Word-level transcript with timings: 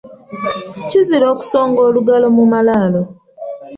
Kizira 0.89 1.25
okusonga 1.33 1.79
olugalo 1.87 2.27
mu 2.35 2.43
malaalo. 2.51 3.01